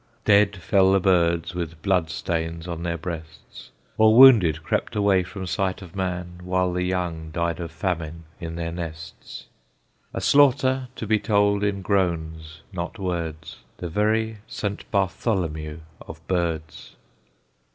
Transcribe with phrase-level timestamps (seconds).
[0.25, 3.69] Dead fell the birds, with blood stains on their breasts,
[3.99, 8.55] Or wounded crept away from sight of man, While the young died of famine in
[8.55, 9.45] their nests;
[10.11, 14.89] A slaughter to be told in groans, not words, The very St.
[14.89, 16.95] Bartholomew of Birds!